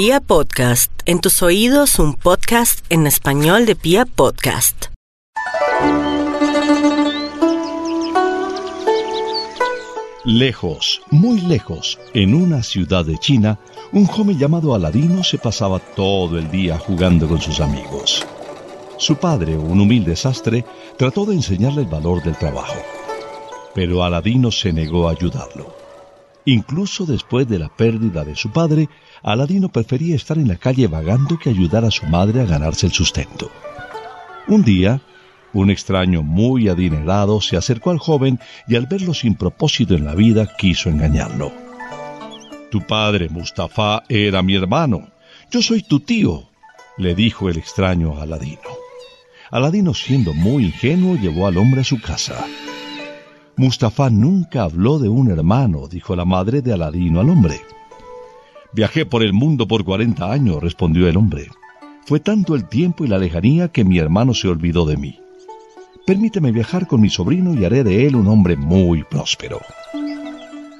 Pia 0.00 0.20
Podcast, 0.20 0.92
en 1.06 1.18
tus 1.20 1.42
oídos 1.42 1.98
un 1.98 2.14
podcast 2.14 2.86
en 2.88 3.08
español 3.08 3.66
de 3.66 3.74
Pia 3.74 4.06
Podcast. 4.06 4.92
Lejos, 10.24 11.02
muy 11.10 11.40
lejos, 11.40 11.98
en 12.14 12.34
una 12.34 12.62
ciudad 12.62 13.04
de 13.04 13.18
China, 13.18 13.58
un 13.90 14.06
joven 14.06 14.38
llamado 14.38 14.72
Aladino 14.72 15.24
se 15.24 15.36
pasaba 15.36 15.80
todo 15.80 16.38
el 16.38 16.48
día 16.48 16.78
jugando 16.78 17.26
con 17.26 17.40
sus 17.40 17.58
amigos. 17.58 18.24
Su 18.98 19.16
padre, 19.16 19.58
un 19.58 19.80
humilde 19.80 20.14
sastre, 20.14 20.64
trató 20.96 21.26
de 21.26 21.34
enseñarle 21.34 21.80
el 21.80 21.88
valor 21.88 22.22
del 22.22 22.36
trabajo, 22.36 22.80
pero 23.74 24.04
Aladino 24.04 24.52
se 24.52 24.72
negó 24.72 25.08
a 25.08 25.10
ayudarlo. 25.10 25.77
Incluso 26.48 27.04
después 27.04 27.46
de 27.46 27.58
la 27.58 27.68
pérdida 27.68 28.24
de 28.24 28.34
su 28.34 28.50
padre, 28.50 28.88
Aladino 29.22 29.68
prefería 29.68 30.16
estar 30.16 30.38
en 30.38 30.48
la 30.48 30.56
calle 30.56 30.86
vagando 30.86 31.38
que 31.38 31.50
ayudar 31.50 31.84
a 31.84 31.90
su 31.90 32.06
madre 32.06 32.40
a 32.40 32.46
ganarse 32.46 32.86
el 32.86 32.92
sustento. 32.92 33.50
Un 34.46 34.64
día, 34.64 35.02
un 35.52 35.70
extraño 35.70 36.22
muy 36.22 36.70
adinerado 36.70 37.42
se 37.42 37.58
acercó 37.58 37.90
al 37.90 37.98
joven 37.98 38.40
y 38.66 38.76
al 38.76 38.86
verlo 38.86 39.12
sin 39.12 39.34
propósito 39.34 39.94
en 39.94 40.06
la 40.06 40.14
vida 40.14 40.48
quiso 40.56 40.88
engañarlo. 40.88 41.52
Tu 42.70 42.80
padre, 42.80 43.28
Mustafa, 43.28 44.04
era 44.08 44.42
mi 44.42 44.54
hermano. 44.54 45.10
Yo 45.50 45.60
soy 45.60 45.82
tu 45.82 46.00
tío, 46.00 46.48
le 46.96 47.14
dijo 47.14 47.50
el 47.50 47.58
extraño 47.58 48.16
a 48.16 48.22
Aladino. 48.22 48.70
Aladino, 49.50 49.92
siendo 49.92 50.32
muy 50.32 50.64
ingenuo, 50.64 51.16
llevó 51.16 51.46
al 51.46 51.58
hombre 51.58 51.82
a 51.82 51.84
su 51.84 52.00
casa. 52.00 52.42
Mustafa 53.58 54.08
nunca 54.08 54.62
habló 54.62 55.00
de 55.00 55.08
un 55.08 55.32
hermano, 55.32 55.88
dijo 55.88 56.14
la 56.14 56.24
madre 56.24 56.62
de 56.62 56.72
Aladino 56.72 57.18
al 57.18 57.28
hombre. 57.28 57.60
Viajé 58.72 59.04
por 59.04 59.24
el 59.24 59.32
mundo 59.32 59.66
por 59.66 59.84
cuarenta 59.84 60.30
años, 60.30 60.62
respondió 60.62 61.08
el 61.08 61.16
hombre. 61.16 61.48
Fue 62.06 62.20
tanto 62.20 62.54
el 62.54 62.68
tiempo 62.68 63.04
y 63.04 63.08
la 63.08 63.18
lejanía 63.18 63.66
que 63.66 63.84
mi 63.84 63.98
hermano 63.98 64.32
se 64.32 64.46
olvidó 64.46 64.86
de 64.86 64.96
mí. 64.96 65.18
Permíteme 66.06 66.52
viajar 66.52 66.86
con 66.86 67.00
mi 67.00 67.10
sobrino 67.10 67.52
y 67.52 67.64
haré 67.64 67.82
de 67.82 68.06
él 68.06 68.14
un 68.14 68.28
hombre 68.28 68.56
muy 68.56 69.02
próspero. 69.02 69.58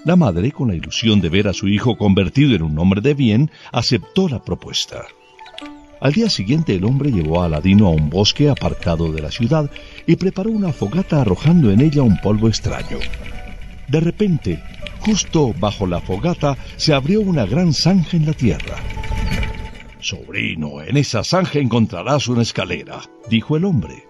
La 0.05 0.15
madre, 0.15 0.53
con 0.53 0.69
la 0.69 0.77
ilusión 0.77 1.20
de 1.20 1.31
ver 1.31 1.48
a 1.48 1.55
su 1.55 1.67
hijo 1.67 1.98
convertido 1.98 2.55
en 2.55 2.63
un 2.63 2.79
hombre 2.79 3.01
de 3.01 3.15
bien, 3.15 3.51
aceptó 3.73 4.29
la 4.29 4.41
propuesta. 4.41 5.03
Al 6.01 6.13
día 6.13 6.31
siguiente 6.31 6.75
el 6.75 6.85
hombre 6.85 7.11
llevó 7.11 7.43
a 7.43 7.47
Aladino 7.47 7.87
a 7.87 7.91
un 7.91 8.09
bosque 8.09 8.49
aparcado 8.49 9.11
de 9.11 9.21
la 9.21 9.31
ciudad 9.31 9.71
y 10.07 10.17
preparó 10.17 10.51
una 10.51 10.73
fogata 10.73 11.21
arrojando 11.21 11.71
en 11.71 11.81
ella 11.81 12.03
un 12.03 12.17
polvo 12.21 12.49
extraño. 12.49 12.99
De 13.89 14.01
repente, 14.01 14.63
justo 15.01 15.55
bajo 15.59 15.87
la 15.87 16.01
fogata, 16.01 16.57
se 16.77 16.95
abrió 16.95 17.21
una 17.21 17.47
gran 17.47 17.73
zanja 17.73 18.17
en 18.17 18.27
la 18.27 18.33
tierra. 18.33 18.77
Sobrino, 20.01 20.83
en 20.83 20.97
esa 20.97 21.25
zanja 21.25 21.59
encontrarás 21.59 22.29
una 22.29 22.43
escalera, 22.43 23.01
dijo 23.29 23.57
el 23.57 23.65
hombre. 23.65 24.05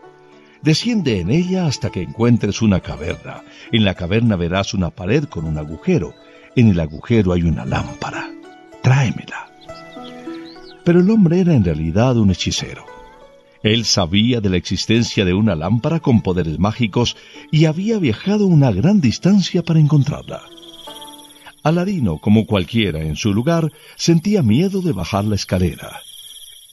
Desciende 0.60 1.20
en 1.20 1.30
ella 1.30 1.66
hasta 1.66 1.90
que 1.90 2.02
encuentres 2.02 2.60
una 2.60 2.80
caverna. 2.80 3.42
En 3.72 3.84
la 3.84 3.94
caverna 3.94 4.36
verás 4.36 4.74
una 4.74 4.90
pared 4.90 5.24
con 5.24 5.44
un 5.44 5.56
agujero. 5.56 6.14
En 6.56 6.68
el 6.68 6.80
agujero 6.80 7.32
hay 7.32 7.42
una 7.42 7.64
lámpara. 7.64 8.28
Tráemela. 8.82 9.47
Pero 10.88 11.00
el 11.00 11.10
hombre 11.10 11.40
era 11.40 11.54
en 11.54 11.64
realidad 11.64 12.16
un 12.16 12.30
hechicero. 12.30 12.82
Él 13.62 13.84
sabía 13.84 14.40
de 14.40 14.48
la 14.48 14.56
existencia 14.56 15.26
de 15.26 15.34
una 15.34 15.54
lámpara 15.54 16.00
con 16.00 16.22
poderes 16.22 16.58
mágicos 16.58 17.14
y 17.52 17.66
había 17.66 17.98
viajado 17.98 18.46
una 18.46 18.72
gran 18.72 19.02
distancia 19.02 19.62
para 19.62 19.80
encontrarla. 19.80 20.40
Aladino, 21.62 22.16
como 22.16 22.46
cualquiera 22.46 23.02
en 23.02 23.16
su 23.16 23.34
lugar, 23.34 23.70
sentía 23.96 24.42
miedo 24.42 24.80
de 24.80 24.92
bajar 24.92 25.26
la 25.26 25.34
escalera. 25.34 26.00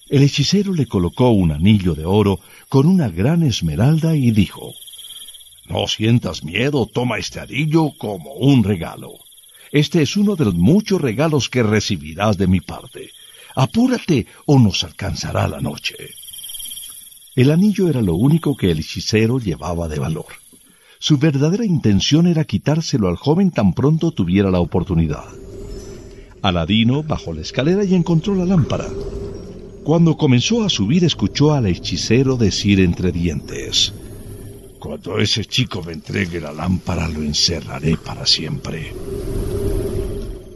El 0.08 0.24
hechicero 0.24 0.74
le 0.74 0.86
colocó 0.86 1.32
un 1.32 1.52
anillo 1.52 1.94
de 1.94 2.06
oro 2.06 2.40
con 2.70 2.88
una 2.88 3.10
gran 3.10 3.44
esmeralda 3.44 4.16
y 4.16 4.32
dijo, 4.32 4.74
No 5.68 5.88
sientas 5.90 6.42
miedo, 6.42 6.86
toma 6.86 7.18
este 7.18 7.42
anillo 7.42 7.92
como 7.98 8.32
un 8.36 8.64
regalo. 8.64 9.12
Este 9.74 10.02
es 10.02 10.16
uno 10.16 10.38
de 10.38 10.46
los 10.46 10.56
muchos 10.56 11.02
regalos 11.02 11.50
que 11.50 11.64
recibirás 11.64 12.38
de 12.38 12.48
mi 12.48 12.62
parte. 12.62 13.10
Apúrate 13.56 14.28
o 14.46 14.60
nos 14.60 14.84
alcanzará 14.84 15.48
la 15.48 15.62
noche. 15.62 15.96
El 17.36 17.52
anillo 17.52 17.88
era 17.88 18.02
lo 18.02 18.16
único 18.16 18.56
que 18.56 18.72
el 18.72 18.80
hechicero 18.80 19.40
llevaba 19.40 19.88
de 19.88 19.98
valor. 19.98 20.26
Su 21.00 21.18
verdadera 21.18 21.66
intención 21.66 22.28
era 22.28 22.44
quitárselo 22.44 23.08
al 23.08 23.16
joven 23.16 23.52
tan 23.52 23.74
pronto 23.74 24.12
tuviera 24.12 24.52
la 24.52 24.60
oportunidad. 24.60 25.26
Aladino 26.42 27.02
bajó 27.04 27.34
la 27.34 27.42
escalera 27.42 27.84
y 27.86 27.96
encontró 27.96 28.36
la 28.36 28.46
lámpara. 28.46 28.90
Cuando 29.84 30.18
comenzó 30.18 30.64
a 30.64 30.70
subir 30.70 31.04
escuchó 31.06 31.54
al 31.54 31.68
hechicero 31.68 32.38
decir 32.38 32.80
entre 32.80 33.12
dientes, 33.12 33.94
Cuando 34.80 35.18
ese 35.18 35.46
chico 35.46 35.82
me 35.82 35.94
entregue 35.94 36.42
la 36.42 36.52
lámpara 36.52 37.08
lo 37.08 37.22
encerraré 37.24 37.96
para 37.98 38.26
siempre. 38.26 38.94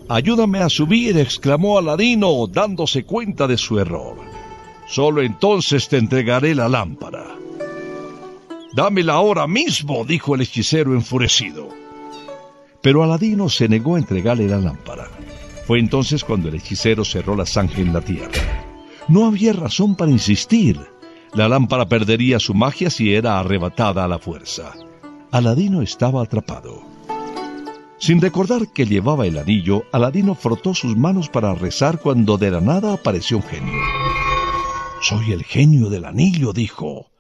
Ayúdame 0.09 0.59
a 0.59 0.69
subir, 0.69 1.17
exclamó 1.17 1.77
Aladino, 1.77 2.47
dándose 2.47 3.03
cuenta 3.03 3.45
de 3.45 3.57
su 3.57 3.79
error. 3.79 4.17
Solo 4.87 5.21
entonces 5.21 5.87
te 5.87 5.97
entregaré 5.97 6.55
la 6.55 6.67
lámpara. 6.67 7.25
Dámela 8.73 9.13
ahora 9.13 9.45
mismo, 9.45 10.03
dijo 10.05 10.33
el 10.33 10.41
hechicero 10.41 10.95
enfurecido. 10.95 11.69
Pero 12.81 13.03
Aladino 13.03 13.49
se 13.49 13.69
negó 13.69 13.95
a 13.95 13.99
entregarle 13.99 14.47
la 14.47 14.57
lámpara. 14.57 15.07
Fue 15.67 15.77
entonces 15.77 16.23
cuando 16.23 16.49
el 16.49 16.55
hechicero 16.55 17.05
cerró 17.05 17.35
la 17.35 17.45
zanja 17.45 17.79
en 17.79 17.93
la 17.93 18.01
tierra. 18.01 18.65
No 19.07 19.25
había 19.25 19.53
razón 19.53 19.93
para 19.95 20.09
insistir. 20.09 20.79
La 21.35 21.47
lámpara 21.47 21.85
perdería 21.87 22.39
su 22.39 22.55
magia 22.55 22.89
si 22.89 23.13
era 23.13 23.39
arrebatada 23.39 24.05
a 24.05 24.07
la 24.07 24.17
fuerza. 24.17 24.73
Aladino 25.29 25.83
estaba 25.83 26.23
atrapado. 26.23 26.81
Sin 27.99 28.21
recordar 28.21 28.71
que 28.71 28.85
llevaba 28.85 29.27
el 29.27 29.37
anillo, 29.37 29.83
Aladino 29.91 30.33
frotó 30.33 30.73
sus 30.73 30.95
manos 30.95 31.27
para 31.27 31.53
rezar 31.53 31.99
cuando 31.99 32.37
de 32.37 32.49
la 32.49 32.61
nada 32.61 32.93
apareció 32.93 33.37
un 33.37 33.43
genio. 33.43 33.81
Soy 35.01 35.33
el 35.33 35.43
genio 35.43 35.89
del 35.89 36.05
anillo, 36.05 36.53
dijo. 36.53 37.11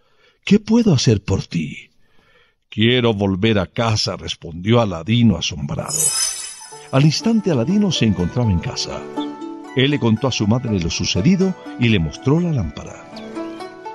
¿Qué 0.45 0.59
puedo 0.59 0.93
hacer 0.93 1.21
por 1.21 1.45
ti? 1.45 1.89
Quiero 2.69 3.13
volver 3.13 3.59
a 3.59 3.67
casa, 3.67 4.15
respondió 4.15 4.79
Aladino 4.79 5.37
asombrado. 5.37 5.99
Al 6.91 7.03
instante 7.03 7.51
Aladino 7.51 7.91
se 7.91 8.05
encontraba 8.05 8.49
en 8.49 8.59
casa. 8.59 9.01
Él 9.75 9.91
le 9.91 9.99
contó 9.99 10.27
a 10.27 10.31
su 10.31 10.47
madre 10.47 10.79
lo 10.79 10.89
sucedido 10.89 11.53
y 11.79 11.89
le 11.89 11.99
mostró 11.99 12.39
la 12.39 12.51
lámpara. 12.51 13.05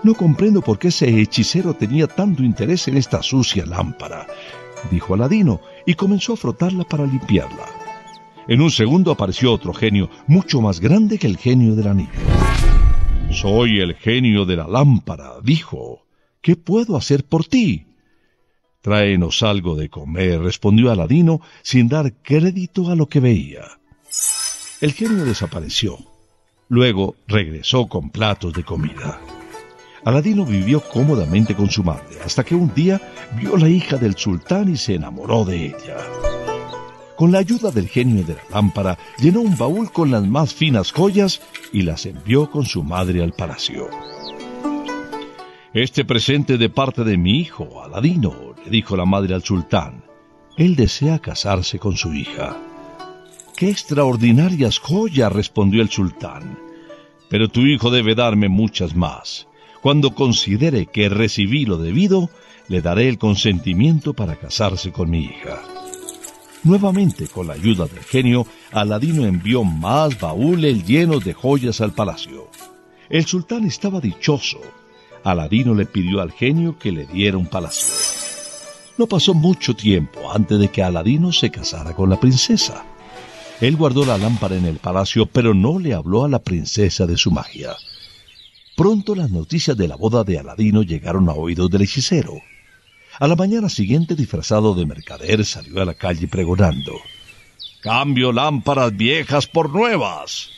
No 0.02 0.14
comprendo 0.14 0.60
por 0.60 0.78
qué 0.78 0.88
ese 0.88 1.08
hechicero 1.18 1.74
tenía 1.74 2.06
tanto 2.06 2.42
interés 2.42 2.88
en 2.88 2.98
esta 2.98 3.22
sucia 3.22 3.64
lámpara, 3.64 4.26
dijo 4.90 5.14
Aladino, 5.14 5.60
y 5.86 5.94
comenzó 5.94 6.34
a 6.34 6.36
frotarla 6.36 6.84
para 6.84 7.06
limpiarla. 7.06 7.66
En 8.46 8.60
un 8.60 8.70
segundo 8.70 9.10
apareció 9.10 9.52
otro 9.52 9.72
genio, 9.72 10.10
mucho 10.26 10.60
más 10.60 10.80
grande 10.80 11.18
que 11.18 11.26
el 11.26 11.38
genio 11.38 11.74
del 11.74 11.88
anillo. 11.88 12.10
Soy 13.30 13.80
el 13.80 13.94
genio 13.94 14.44
de 14.44 14.56
la 14.56 14.68
lámpara, 14.68 15.34
dijo. 15.42 16.04
¿Qué 16.40 16.56
puedo 16.56 16.96
hacer 16.96 17.24
por 17.24 17.46
ti? 17.46 17.86
Tráenos 18.82 19.42
algo 19.42 19.76
de 19.76 19.88
comer, 19.88 20.42
respondió 20.42 20.92
Aladino 20.92 21.40
sin 21.62 21.88
dar 21.88 22.12
crédito 22.22 22.90
a 22.90 22.94
lo 22.94 23.08
que 23.08 23.18
veía. 23.18 23.62
El 24.82 24.92
genio 24.92 25.24
desapareció. 25.24 25.96
Luego 26.68 27.16
regresó 27.26 27.86
con 27.86 28.10
platos 28.10 28.52
de 28.52 28.62
comida. 28.62 29.18
Aladino 30.04 30.44
vivió 30.44 30.80
cómodamente 30.80 31.54
con 31.54 31.70
su 31.70 31.82
madre, 31.82 32.18
hasta 32.24 32.44
que 32.44 32.54
un 32.54 32.72
día 32.74 33.00
vio 33.36 33.56
la 33.56 33.68
hija 33.68 33.96
del 33.96 34.16
sultán 34.16 34.70
y 34.70 34.76
se 34.76 34.94
enamoró 34.94 35.44
de 35.44 35.66
ella. 35.66 35.96
Con 37.16 37.32
la 37.32 37.38
ayuda 37.38 37.70
del 37.70 37.88
genio 37.88 38.24
de 38.24 38.34
la 38.34 38.42
lámpara, 38.50 38.98
llenó 39.18 39.40
un 39.40 39.56
baúl 39.56 39.90
con 39.92 40.10
las 40.10 40.26
más 40.26 40.52
finas 40.52 40.92
joyas 40.92 41.40
y 41.72 41.82
las 41.82 42.04
envió 42.06 42.50
con 42.50 42.66
su 42.66 42.82
madre 42.82 43.22
al 43.22 43.32
palacio. 43.32 43.88
Este 45.72 46.04
presente 46.04 46.58
de 46.58 46.68
parte 46.68 47.02
de 47.02 47.16
mi 47.16 47.38
hijo, 47.38 47.82
Aladino, 47.82 48.54
le 48.64 48.70
dijo 48.70 48.96
la 48.96 49.06
madre 49.06 49.34
al 49.34 49.42
sultán. 49.42 50.04
Él 50.56 50.76
desea 50.76 51.18
casarse 51.18 51.78
con 51.78 51.96
su 51.96 52.12
hija. 52.12 52.56
¡Qué 53.56 53.70
extraordinarias 53.70 54.78
joyas! 54.78 55.32
respondió 55.32 55.82
el 55.82 55.90
sultán. 55.90 56.58
Pero 57.30 57.48
tu 57.48 57.62
hijo 57.62 57.90
debe 57.90 58.14
darme 58.14 58.48
muchas 58.48 58.94
más. 58.94 59.48
Cuando 59.84 60.14
considere 60.14 60.86
que 60.86 61.10
recibí 61.10 61.66
lo 61.66 61.76
debido, 61.76 62.30
le 62.68 62.80
daré 62.80 63.06
el 63.06 63.18
consentimiento 63.18 64.14
para 64.14 64.36
casarse 64.36 64.92
con 64.92 65.10
mi 65.10 65.24
hija. 65.24 65.60
Nuevamente, 66.62 67.28
con 67.28 67.48
la 67.48 67.52
ayuda 67.52 67.86
del 67.86 68.02
genio, 68.02 68.46
Aladino 68.72 69.26
envió 69.26 69.62
más 69.62 70.18
baúles 70.18 70.86
llenos 70.86 71.22
de 71.22 71.34
joyas 71.34 71.82
al 71.82 71.92
palacio. 71.92 72.48
El 73.10 73.26
sultán 73.26 73.66
estaba 73.66 74.00
dichoso. 74.00 74.58
Aladino 75.22 75.74
le 75.74 75.84
pidió 75.84 76.22
al 76.22 76.32
genio 76.32 76.78
que 76.78 76.90
le 76.90 77.04
diera 77.04 77.36
un 77.36 77.46
palacio. 77.46 77.92
No 78.96 79.06
pasó 79.06 79.34
mucho 79.34 79.76
tiempo 79.76 80.32
antes 80.32 80.58
de 80.58 80.68
que 80.68 80.82
Aladino 80.82 81.30
se 81.30 81.50
casara 81.50 81.92
con 81.92 82.08
la 82.08 82.18
princesa. 82.18 82.86
Él 83.60 83.76
guardó 83.76 84.06
la 84.06 84.16
lámpara 84.16 84.56
en 84.56 84.64
el 84.64 84.78
palacio, 84.78 85.26
pero 85.26 85.52
no 85.52 85.78
le 85.78 85.92
habló 85.92 86.24
a 86.24 86.28
la 86.30 86.38
princesa 86.38 87.04
de 87.04 87.18
su 87.18 87.30
magia. 87.30 87.76
Pronto 88.76 89.14
las 89.14 89.30
noticias 89.30 89.76
de 89.76 89.86
la 89.86 89.94
boda 89.94 90.24
de 90.24 90.38
Aladino 90.38 90.82
llegaron 90.82 91.28
a 91.28 91.32
oídos 91.32 91.70
del 91.70 91.82
hechicero. 91.82 92.42
A 93.20 93.28
la 93.28 93.36
mañana 93.36 93.68
siguiente, 93.68 94.16
disfrazado 94.16 94.74
de 94.74 94.84
mercader, 94.84 95.44
salió 95.44 95.80
a 95.80 95.84
la 95.84 95.94
calle 95.94 96.26
pregonando. 96.26 96.92
Cambio 97.80 98.32
lámparas 98.32 98.96
viejas 98.96 99.46
por 99.46 99.70
nuevas. 99.70 100.48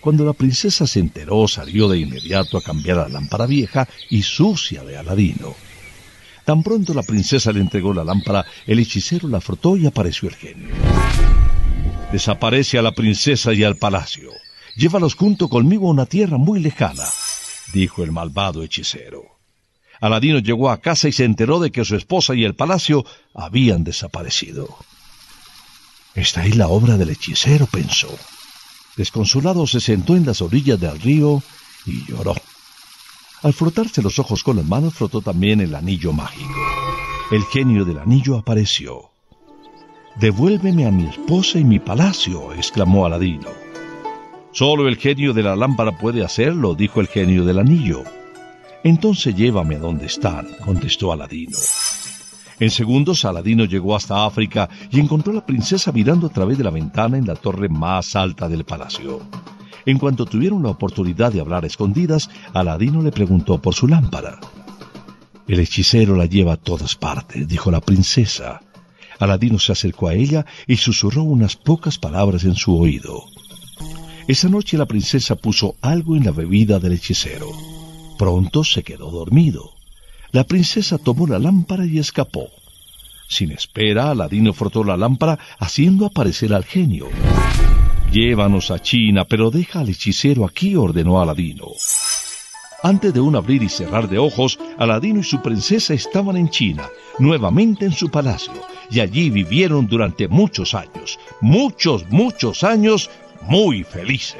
Cuando 0.00 0.24
la 0.24 0.32
princesa 0.32 0.86
se 0.88 0.98
enteró, 0.98 1.46
salió 1.46 1.88
de 1.88 1.98
inmediato 1.98 2.56
a 2.56 2.62
cambiar 2.62 2.96
la 2.96 3.08
lámpara 3.08 3.46
vieja 3.46 3.88
y 4.08 4.22
sucia 4.22 4.82
de 4.82 4.96
Aladino. 4.96 5.54
Tan 6.44 6.64
pronto 6.64 6.92
la 6.92 7.04
princesa 7.04 7.52
le 7.52 7.60
entregó 7.60 7.94
la 7.94 8.02
lámpara, 8.02 8.44
el 8.66 8.80
hechicero 8.80 9.28
la 9.28 9.40
frotó 9.40 9.76
y 9.76 9.86
apareció 9.86 10.28
el 10.28 10.34
genio. 10.34 10.74
Desaparece 12.10 12.78
a 12.78 12.82
la 12.82 12.92
princesa 12.92 13.52
y 13.52 13.62
al 13.62 13.76
palacio. 13.76 14.32
Llévalos 14.74 15.14
junto 15.14 15.48
conmigo 15.48 15.86
a 15.86 15.92
una 15.92 16.06
tierra 16.06 16.38
muy 16.38 16.58
lejana, 16.58 17.04
dijo 17.72 18.02
el 18.02 18.12
malvado 18.12 18.62
hechicero. 18.62 19.22
Aladino 20.00 20.38
llegó 20.38 20.70
a 20.70 20.80
casa 20.80 21.08
y 21.08 21.12
se 21.12 21.24
enteró 21.24 21.60
de 21.60 21.70
que 21.70 21.84
su 21.84 21.94
esposa 21.94 22.34
y 22.34 22.44
el 22.44 22.54
palacio 22.54 23.04
habían 23.34 23.84
desaparecido. 23.84 24.76
Esta 26.14 26.44
es 26.46 26.56
la 26.56 26.68
obra 26.68 26.96
del 26.96 27.10
hechicero, 27.10 27.66
pensó. 27.66 28.08
Desconsolado 28.96 29.66
se 29.66 29.80
sentó 29.80 30.16
en 30.16 30.26
las 30.26 30.40
orillas 30.40 30.80
del 30.80 30.98
río 31.00 31.42
y 31.86 32.04
lloró. 32.06 32.34
Al 33.42 33.52
frotarse 33.54 34.02
los 34.02 34.18
ojos 34.18 34.42
con 34.42 34.56
las 34.56 34.66
manos, 34.66 34.94
frotó 34.94 35.20
también 35.22 35.60
el 35.60 35.74
anillo 35.74 36.12
mágico. 36.12 36.54
El 37.30 37.44
genio 37.44 37.84
del 37.84 37.98
anillo 37.98 38.36
apareció. 38.36 39.10
Devuélveme 40.16 40.86
a 40.86 40.90
mi 40.90 41.06
esposa 41.06 41.58
y 41.58 41.64
mi 41.64 41.78
palacio, 41.78 42.52
exclamó 42.52 43.06
Aladino. 43.06 43.69
Solo 44.52 44.88
el 44.88 44.96
genio 44.96 45.32
de 45.32 45.44
la 45.44 45.54
lámpara 45.54 45.96
puede 45.96 46.24
hacerlo, 46.24 46.74
dijo 46.74 47.00
el 47.00 47.06
genio 47.06 47.44
del 47.44 47.60
anillo. 47.60 48.02
Entonces 48.82 49.34
llévame 49.34 49.76
a 49.76 49.78
donde 49.78 50.06
están, 50.06 50.48
contestó 50.64 51.12
Aladino. 51.12 51.56
En 52.58 52.70
segundos, 52.70 53.24
Aladino 53.24 53.64
llegó 53.64 53.94
hasta 53.94 54.26
África 54.26 54.68
y 54.90 55.00
encontró 55.00 55.32
a 55.32 55.36
la 55.36 55.46
princesa 55.46 55.92
mirando 55.92 56.26
a 56.26 56.30
través 56.30 56.58
de 56.58 56.64
la 56.64 56.70
ventana 56.70 57.16
en 57.16 57.26
la 57.26 57.36
torre 57.36 57.68
más 57.68 58.16
alta 58.16 58.48
del 58.48 58.64
palacio. 58.64 59.20
En 59.86 59.98
cuanto 59.98 60.26
tuvieron 60.26 60.62
la 60.62 60.70
oportunidad 60.70 61.32
de 61.32 61.40
hablar 61.40 61.64
a 61.64 61.68
escondidas, 61.68 62.28
Aladino 62.52 63.02
le 63.02 63.12
preguntó 63.12 63.62
por 63.62 63.74
su 63.74 63.86
lámpara. 63.86 64.40
El 65.48 65.60
hechicero 65.60 66.16
la 66.16 66.26
lleva 66.26 66.54
a 66.54 66.56
todas 66.58 66.96
partes, 66.96 67.48
dijo 67.48 67.70
la 67.70 67.80
princesa. 67.80 68.60
Aladino 69.18 69.58
se 69.58 69.72
acercó 69.72 70.08
a 70.08 70.14
ella 70.14 70.44
y 70.66 70.76
susurró 70.76 71.22
unas 71.22 71.56
pocas 71.56 71.98
palabras 71.98 72.44
en 72.44 72.56
su 72.56 72.78
oído. 72.78 73.24
Esa 74.30 74.48
noche 74.48 74.78
la 74.78 74.86
princesa 74.86 75.34
puso 75.34 75.74
algo 75.80 76.14
en 76.14 76.24
la 76.24 76.30
bebida 76.30 76.78
del 76.78 76.92
hechicero. 76.92 77.50
Pronto 78.16 78.62
se 78.62 78.84
quedó 78.84 79.10
dormido. 79.10 79.72
La 80.30 80.44
princesa 80.44 80.98
tomó 80.98 81.26
la 81.26 81.40
lámpara 81.40 81.84
y 81.84 81.98
escapó. 81.98 82.48
Sin 83.26 83.50
espera, 83.50 84.12
Aladino 84.12 84.52
frotó 84.52 84.84
la 84.84 84.96
lámpara 84.96 85.36
haciendo 85.58 86.06
aparecer 86.06 86.54
al 86.54 86.64
genio. 86.64 87.08
Llévanos 88.12 88.70
a 88.70 88.78
China, 88.78 89.24
pero 89.24 89.50
deja 89.50 89.80
al 89.80 89.88
hechicero 89.88 90.44
aquí, 90.44 90.76
ordenó 90.76 91.20
Aladino. 91.20 91.66
Antes 92.84 93.12
de 93.12 93.20
un 93.20 93.34
abrir 93.34 93.64
y 93.64 93.68
cerrar 93.68 94.08
de 94.08 94.18
ojos, 94.18 94.60
Aladino 94.78 95.18
y 95.18 95.24
su 95.24 95.42
princesa 95.42 95.92
estaban 95.92 96.36
en 96.36 96.50
China, 96.50 96.88
nuevamente 97.18 97.84
en 97.84 97.92
su 97.92 98.08
palacio, 98.10 98.52
y 98.92 99.00
allí 99.00 99.28
vivieron 99.28 99.88
durante 99.88 100.28
muchos 100.28 100.74
años, 100.74 101.18
muchos, 101.40 102.08
muchos 102.10 102.62
años, 102.62 103.10
muy 103.40 103.82
felices. 103.84 104.36